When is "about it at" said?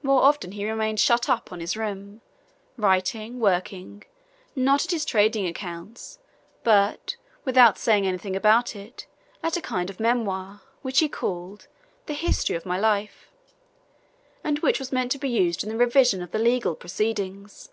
8.36-9.56